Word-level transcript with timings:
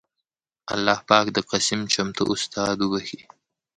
اللهٔ 0.73 0.97
پاک 1.09 1.25
د 1.33 1.37
قسيم 1.49 1.81
چمتو 1.93 2.23
استاد 2.33 2.77
وبښي 2.81 3.21